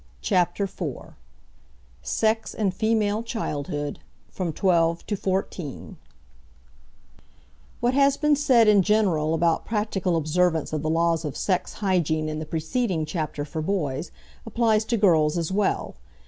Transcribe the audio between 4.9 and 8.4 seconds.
TO 14) What has been